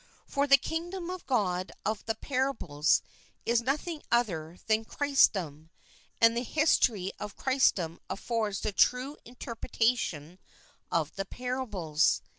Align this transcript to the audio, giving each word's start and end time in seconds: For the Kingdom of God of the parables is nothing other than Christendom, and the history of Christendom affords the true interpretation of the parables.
For 0.25 0.47
the 0.47 0.57
Kingdom 0.57 1.11
of 1.11 1.27
God 1.27 1.71
of 1.85 2.03
the 2.07 2.15
parables 2.15 3.03
is 3.45 3.61
nothing 3.61 4.01
other 4.11 4.57
than 4.65 4.83
Christendom, 4.83 5.69
and 6.19 6.35
the 6.35 6.41
history 6.41 7.11
of 7.19 7.35
Christendom 7.35 7.99
affords 8.09 8.61
the 8.61 8.71
true 8.71 9.15
interpretation 9.25 10.39
of 10.91 11.15
the 11.17 11.25
parables. 11.25 12.23